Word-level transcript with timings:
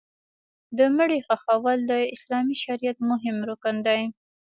د 0.77 0.79
مړي 0.97 1.19
ښخول 1.27 1.79
د 1.91 1.93
اسلامي 2.15 2.55
شریعت 2.63 2.97
مهم 3.09 3.37
رکن 3.49 3.75
دی. 3.87 4.01